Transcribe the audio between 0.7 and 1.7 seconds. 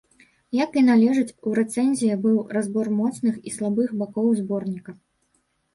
і належыць, у